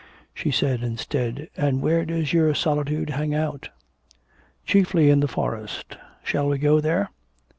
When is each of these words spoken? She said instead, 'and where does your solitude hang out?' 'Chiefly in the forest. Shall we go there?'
She 0.33 0.49
said 0.49 0.81
instead, 0.81 1.49
'and 1.55 1.79
where 1.79 2.05
does 2.05 2.33
your 2.33 2.55
solitude 2.55 3.11
hang 3.11 3.35
out?' 3.35 3.69
'Chiefly 4.65 5.11
in 5.11 5.19
the 5.19 5.27
forest. 5.27 5.95
Shall 6.23 6.47
we 6.49 6.57
go 6.57 6.79
there?' 6.81 7.11